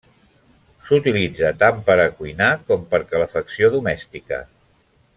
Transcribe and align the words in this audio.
S'utilitza 0.87 1.51
tant 1.63 1.83
per 1.91 1.97
a 2.05 2.09
cuinar, 2.21 2.49
com 2.71 2.91
per 2.95 3.01
a 3.05 3.07
calefacció 3.15 3.71
domèstica. 3.79 4.43